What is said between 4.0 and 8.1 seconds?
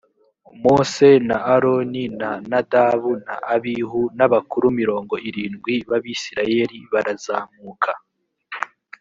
n’abakuru mirongo irindwi b’abisirayeli barazamuka